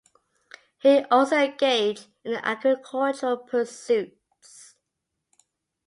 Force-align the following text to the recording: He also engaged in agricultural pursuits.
He 0.79 1.03
also 1.11 1.37
engaged 1.37 2.07
in 2.23 2.33
agricultural 2.33 3.37
pursuits. 3.37 4.75